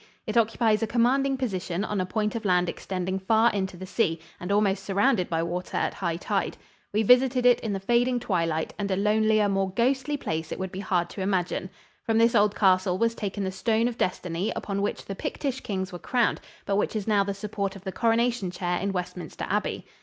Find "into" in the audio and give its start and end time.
3.51-3.77